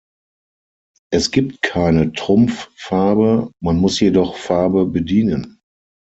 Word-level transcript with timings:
Es 1.11 1.29
gibt 1.29 1.61
keine 1.61 2.11
Trumpffarbe, 2.11 3.51
man 3.61 3.75
muss 3.77 3.99
jedoch 3.99 4.35
Farbe 4.35 4.87
bedienen. 4.87 5.59